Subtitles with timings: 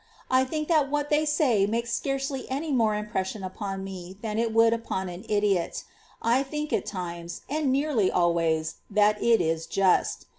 [0.31, 4.51] I think that what they say makes scarcely any more impression upon me than it
[4.51, 5.83] would upon an idiot.
[6.23, 10.25] I think at times, and nearly always, that it is just.